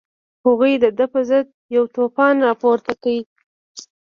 هغوی 0.45 0.73
د 0.83 0.85
ده 0.97 1.05
په 1.13 1.19
ضد 1.29 1.47
یو 1.75 1.83
توپان 1.95 2.35
راپورته 2.47 2.91
کړ. 3.01 3.15